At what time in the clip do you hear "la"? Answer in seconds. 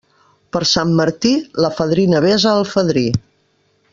1.65-1.71